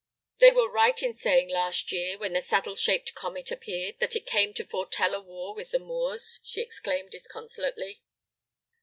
"They 0.39 0.49
were 0.49 0.67
right 0.67 0.99
in 1.03 1.13
saying 1.13 1.49
last 1.49 1.91
year, 1.91 2.17
when 2.17 2.33
the 2.33 2.41
saddle 2.41 2.75
shaped 2.75 3.13
comet 3.13 3.51
appeared, 3.51 3.99
that 3.99 4.15
it 4.15 4.25
came 4.25 4.51
to 4.55 4.65
foretell 4.65 5.13
a 5.13 5.21
war 5.21 5.53
with 5.53 5.69
the 5.69 5.77
Moors!" 5.79 6.39
she 6.43 6.59
exclaimed 6.59 7.11
disconsolately. 7.11 8.01